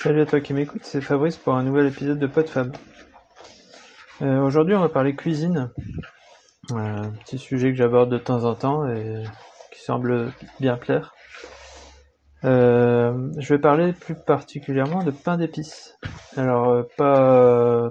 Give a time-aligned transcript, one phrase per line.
[0.00, 2.76] Salut à toi qui m'écoute, c'est Fabrice pour un nouvel épisode de PodFab.
[4.22, 5.72] Euh, Aujourd'hui, on va parler cuisine,
[6.70, 9.24] euh, un petit sujet que j'aborde de temps en temps et
[9.72, 11.16] qui semble bien plaire.
[12.44, 15.98] Euh, je vais parler plus particulièrement de pain d'épices.
[16.36, 17.90] Alors pas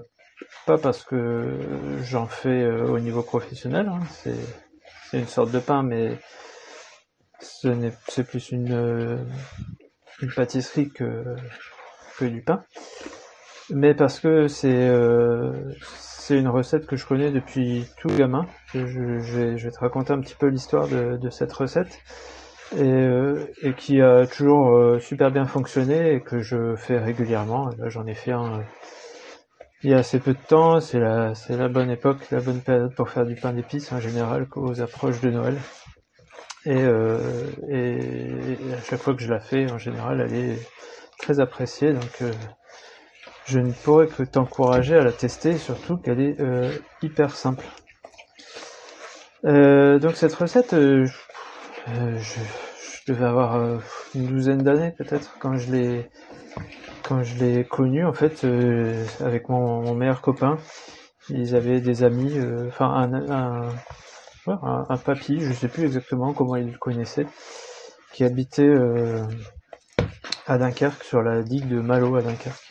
[0.66, 1.58] pas parce que
[2.04, 6.18] j'en fais au niveau professionnel, hein, c'est une sorte de pain, mais
[7.42, 9.28] c'est plus une
[10.22, 11.36] une pâtisserie que
[12.26, 12.64] du pain.
[13.70, 18.46] Mais parce que c'est euh, c'est une recette que je connais depuis tout gamin.
[18.74, 18.80] Je,
[19.56, 22.00] vais, te raconter un petit peu l'histoire de, cette recette
[22.76, 27.70] et, euh, et qui a toujours euh, super bien fonctionné et que je fais régulièrement.
[27.88, 28.64] J'en ai fait un
[29.84, 30.80] il y a assez peu de temps.
[30.80, 34.00] C'est la c'est la bonne époque, la bonne période pour faire du pain d'épices en
[34.00, 35.58] général aux approches de Noël.
[36.66, 40.58] Et à chaque fois que je la fais, en général, elle est
[41.18, 41.94] très appréciée.
[41.94, 42.32] Donc euh,
[43.46, 47.66] je ne pourrais que t'encourager à la tester, surtout qu'elle est euh, hyper simple.
[49.46, 51.12] Euh, donc cette recette, je,
[53.08, 53.80] devais avoir
[54.16, 56.10] une douzaine d'années peut-être quand je l'ai
[57.04, 58.46] quand je l'ai connue en fait
[59.22, 60.58] avec mon, meilleur copain.
[61.30, 62.38] Ils avaient des amis,
[62.68, 63.70] enfin un,
[64.48, 67.28] un, papy, je sais plus exactement comment ils le connaissaient,
[68.14, 68.74] qui habitait
[70.48, 72.64] à Dunkerque sur la digue de Malo à Dunkerque.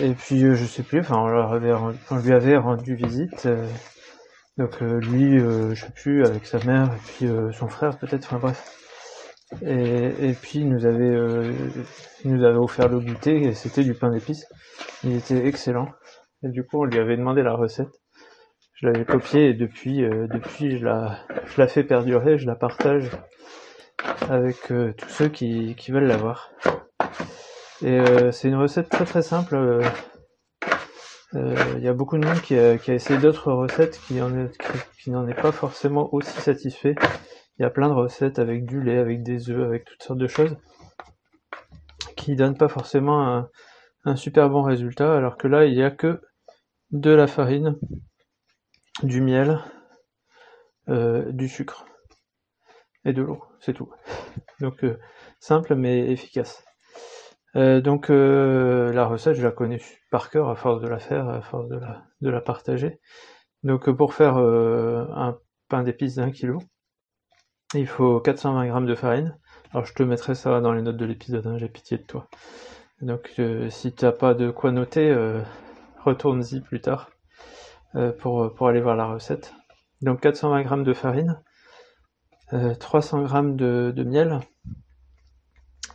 [0.00, 3.46] Et puis euh, je sais plus, enfin on, on lui avait rendu visite.
[3.46, 3.66] euh,
[4.56, 8.38] donc euh, lui, je sais plus, avec sa mère et puis son frère peut-être, enfin
[8.38, 8.76] bref.
[9.62, 11.52] Et, et puis il nous avait, euh,
[12.24, 14.46] il nous avait offert le goûter et c'était du pain d'épices.
[15.02, 15.88] Il était excellent.
[16.44, 17.88] Et du coup on lui avait demandé la recette.
[18.74, 22.54] Je l'avais copié et depuis, euh, depuis je la, je la fais perdurer, je la
[22.54, 23.10] partage
[24.28, 26.50] avec euh, tous ceux qui, veulent l'avoir.
[27.82, 29.56] Et euh, c'est une recette très très simple.
[29.56, 29.82] euh,
[31.76, 34.58] Il y a beaucoup de monde qui a, essayé d'autres recettes qui, en est-
[35.02, 36.94] qui, n'en est pas forcément aussi satisfait.
[37.58, 40.18] Il y a plein de recettes avec du lait, avec des œufs, avec toutes sortes
[40.18, 40.56] de choses
[42.16, 43.48] qui donnent pas forcément
[44.04, 45.16] un, super bon résultat.
[45.16, 46.20] Alors que là, il y a que
[46.90, 47.76] de la farine,
[49.02, 49.60] du miel,
[50.88, 51.86] du sucre
[53.04, 53.42] et de l'eau.
[53.60, 53.90] C'est tout.
[54.60, 54.98] Donc euh,
[55.38, 56.64] simple mais efficace.
[57.56, 59.80] Euh, donc euh, la recette, je la connais
[60.10, 63.00] par cœur à force de la faire, à force de la, partager.
[63.62, 65.38] Donc pour faire un
[65.68, 66.58] pain d'épices d'un kilo,
[67.74, 69.36] il faut 420 grammes de farine.
[69.72, 72.28] Alors je te mettrai ça dans les notes de l'épisode, hein, j'ai pitié de toi.
[73.02, 75.14] Donc si t'as pas de quoi noter,
[76.04, 77.10] retourne-y plus tard
[78.18, 79.54] pour, pour aller voir la recette.
[80.00, 81.42] Donc 420 grammes de farine,
[82.78, 84.40] 300 grammes de, de miel,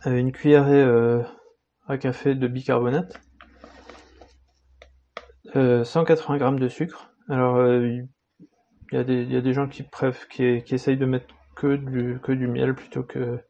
[0.06, 1.22] euh, une cuillerée euh,
[1.86, 3.20] à café de bicarbonate,
[5.56, 7.10] euh, 180 grammes de sucre.
[7.28, 8.08] Alors, euh, il
[8.92, 12.74] y, a des- gens qui, préf, qui, essayent de mettre que du, que du miel
[12.74, 13.40] plutôt que,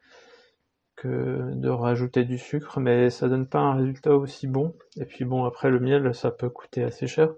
[0.97, 4.75] que de rajouter du sucre, mais ça donne pas un résultat aussi bon.
[4.97, 7.29] Et puis bon, après le miel, ça peut coûter assez cher.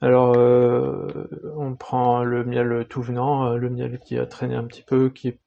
[0.00, 4.64] Alors, euh, on prend le miel tout venant, euh, le miel qui a traîné un
[4.64, 5.40] petit peu, qui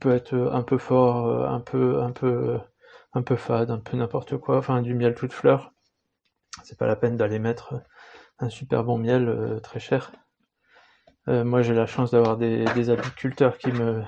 [0.00, 4.94] peut être un peu fort, euh, un peu, fade, un peu n'importe quoi, enfin du
[4.94, 5.72] miel toute fleur.
[6.62, 7.82] C'est pas la peine d'aller mettre
[8.38, 10.12] un super bon miel très cher.
[11.26, 14.02] Moi j'ai la chance d'avoir des, apiculteurs qui me,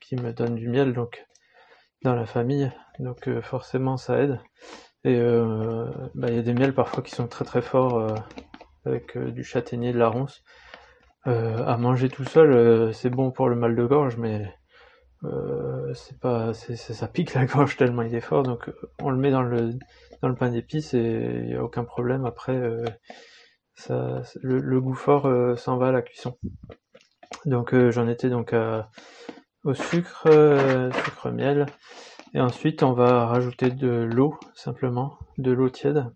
[0.00, 1.24] qui me donnent du miel donc
[2.02, 4.40] dans la famille, donc forcément ça aide.
[5.04, 5.18] Et
[6.14, 8.14] bah, il y a des miels parfois qui sont très très forts
[8.86, 10.42] avec euh, du châtaignier, de la ronce.
[11.26, 14.54] Euh, à manger tout seul, euh, c'est bon pour le mal de gorge, mais
[15.94, 18.70] c'est pas, ça pique la gorge tellement il est fort, donc
[19.02, 19.72] on le met dans le
[20.22, 22.24] dans le pain d'épices et il y a aucun problème.
[22.26, 22.60] Après,
[23.74, 26.38] ça, le, goût fort s'en va à la cuisson.
[27.44, 28.88] Donc j'en étais donc à-
[29.64, 30.28] au sucre,
[31.04, 31.66] sucre miel,
[32.32, 36.06] et ensuite on va rajouter de l'eau simplement, de l'eau tiède.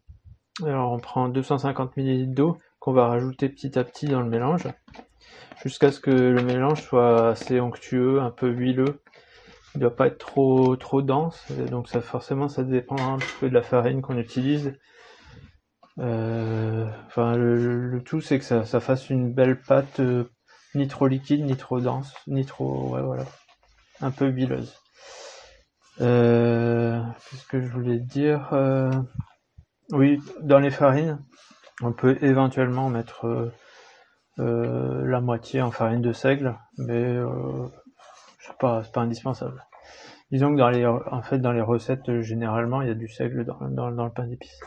[0.65, 4.67] Alors on prend 250 ml d'eau qu'on va rajouter petit à petit dans le mélange
[5.63, 9.01] jusqu'à ce que le mélange soit assez onctueux, un peu huileux.
[9.75, 13.49] Il doit pas être trop trop dense, donc ça forcément ça dépend un petit peu
[13.49, 14.73] de la farine qu'on utilise.
[15.99, 20.31] Euh, le, tout c'est que ça, fasse une belle pâte euh,
[20.75, 23.25] ni trop liquide, ni trop dense, ni trop ouais voilà,
[24.01, 24.75] un peu huileuse.
[26.01, 28.49] Euh, Qu'est-ce que je voulais dire
[29.93, 31.19] Oui, dans les farines,
[31.83, 33.53] on peut éventuellement mettre euh,
[34.39, 37.67] euh, la moitié en farine de seigle, mais euh,
[38.39, 39.65] c'est pas, pas indispensable.
[40.31, 43.45] disons que dans les, en fait, dans les recettes, généralement, il y a du seigle
[43.45, 44.61] dans, dans, le pain d'épices.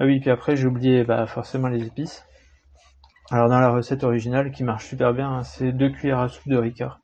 [0.00, 2.24] Ah oui, puis après, j'ai oublié, bah, forcément les épices.
[3.30, 6.48] Alors, dans la recette originale, qui marche super bien, hein, c'est deux cuillères à soupe
[6.48, 7.00] de ricard.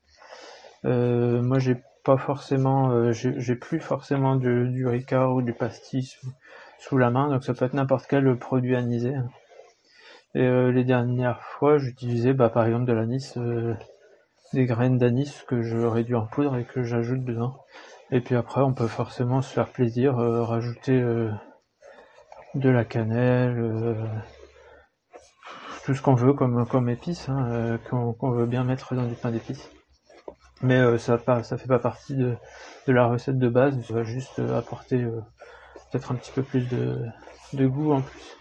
[0.83, 6.19] Euh, moi, j'ai pas forcément, euh, j'ai plus forcément du, du ricard ou du pastis
[6.81, 9.13] sous la main, donc ça peut être n'importe quel produit anisé.
[10.33, 13.75] Et euh, les dernières fois, j'utilisais bah, par exemple de l'anis, euh,
[14.53, 17.55] des graines d'anis que je réduis en poudre et que j'ajoute dedans.
[18.09, 20.99] Et puis après, on peut forcément se faire plaisir, euh, rajouter
[22.55, 23.95] de la cannelle,
[25.85, 29.29] tout ce qu'on veut comme, comme épices, hein, qu'on veut bien mettre dans du pain
[29.29, 29.69] d'épices.
[30.63, 32.35] Mais ça pas, ça fait pas partie de,
[32.87, 35.05] de, la recette de base, ça va juste apporter
[35.91, 38.37] peut-être un petit peu plus de, goût en plus.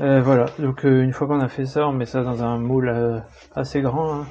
[0.00, 2.58] Euh, voilà, donc euh, une fois qu'on a fait ça, on met ça dans un
[2.58, 3.20] moule euh,
[3.54, 4.24] assez grand,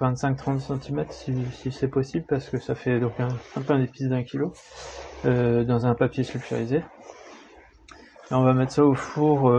[0.00, 4.22] 25-30 cm si, c'est possible, parce que ça fait donc un, un pain d'épices d'un
[4.22, 4.52] kilo,
[5.24, 6.84] dans un papier sulfurisé.
[8.30, 9.52] Et on va mettre ça au four,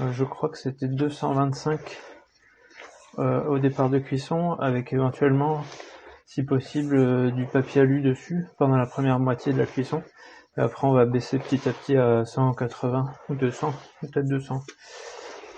[0.00, 1.98] je crois que c'était 225
[3.18, 5.62] au départ de cuisson, avec éventuellement,
[6.30, 10.00] si possible, du papier alu dessus pendant la première moitié de la cuisson.
[10.56, 14.62] Et après, on va baisser petit à petit à 180 ou 200, peut-être 200.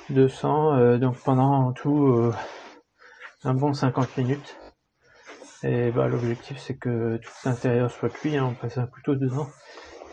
[0.09, 2.35] 200, euh, donc pendant tout euh,
[3.45, 4.57] un bon 50 minutes.
[5.63, 9.49] Et bah, l'objectif c'est que tout l'intérieur soit cuit, hein, on passe un couteau dedans.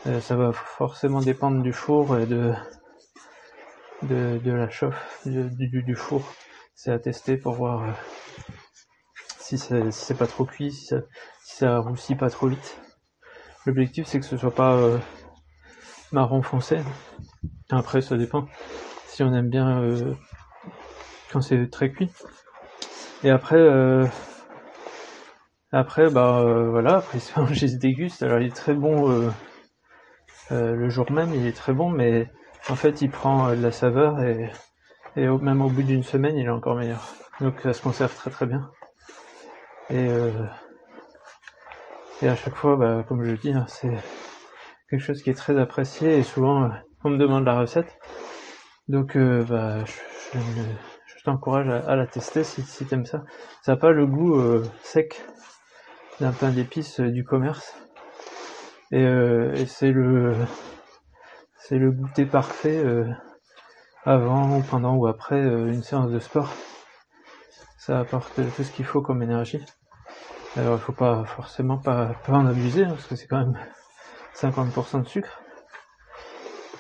[0.07, 2.53] Euh, ça va forcément dépendre du four et de,
[4.03, 6.21] de, de la chauffe du, du, four.
[6.75, 7.83] C'est à tester pour voir
[9.57, 10.97] si c'est pas trop cuit, si ça,
[11.43, 12.81] si ça roussit pas trop vite.
[13.65, 14.97] L'objectif c'est que ce soit pas euh,
[16.11, 16.79] marron foncé.
[17.69, 18.47] Après ça dépend
[19.07, 20.13] si on aime bien euh,
[21.31, 22.09] quand c'est très cuit.
[23.23, 24.05] Et après euh,
[25.71, 27.19] après bah voilà, après
[27.51, 28.23] j'ai se déguste.
[28.23, 29.31] Alors il est très bon
[30.51, 32.27] le jour même, il est très bon, mais
[32.69, 34.51] en fait il prend de la saveur et,
[35.15, 37.13] et même au bout d'une semaine il est encore meilleur.
[37.41, 38.69] Donc ça se conserve très très bien.
[39.89, 40.07] Et
[42.21, 43.95] et à chaque fois, bah, comme je dis, hein, c'est
[44.89, 46.69] quelque chose qui est très apprécié et souvent euh,
[47.05, 47.97] on me demande la recette.
[48.89, 53.23] Donc euh, bah, je, t'encourage à, la tester si, t'aimes ça.
[53.61, 55.23] Ça n'a pas le goût euh, sec
[56.19, 57.73] d'un pain d'épices du commerce.
[58.91, 60.33] Et, et c'est le
[61.57, 62.83] c'est le goûter parfait
[64.03, 66.51] avant, pendant ou après une séance de sport.
[67.79, 69.63] Ça apporte tout ce qu'il faut comme énergie.
[70.55, 73.57] Alors il faut pas forcément pas, en abuser, hein, parce que c'est quand même
[74.35, 75.41] 50% de sucre.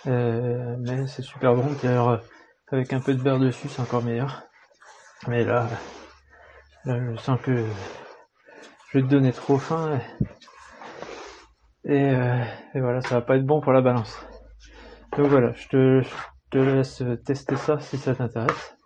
[0.07, 2.19] Euh, mais c'est super bon, puis alors
[2.71, 4.43] avec un peu de beurre dessus c'est encore meilleur.
[5.27, 5.69] Mais là,
[6.83, 7.65] là je sens que
[8.91, 9.99] je vais te donner trop faim
[11.85, 12.43] et, euh,
[12.73, 14.19] et, voilà, ça va pas être bon pour la balance.
[15.17, 16.13] Donc voilà, je te, je
[16.51, 18.78] te laisse tester ça si ça t'intéresse.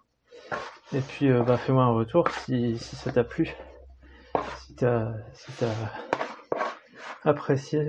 [0.92, 3.56] Et puis euh, bah, fais-moi un retour si, si ça t'a plu.
[4.58, 5.52] Si t'as si
[7.24, 7.80] apprécié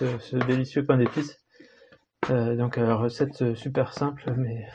[0.00, 1.38] euh, ce, délicieux pain d'épices.
[2.30, 4.66] Euh, donc recette super simple mais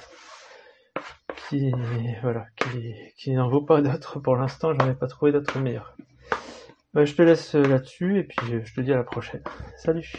[1.49, 1.71] qui
[2.21, 4.73] voilà qui, qui n'en vaut pas d'autres pour l'instant.
[4.73, 5.95] J'en ai pas trouvé d'autres meilleurs
[6.93, 9.41] bah, je te laisse là-dessus et puis je te dis à la prochaine.
[9.77, 10.13] Salut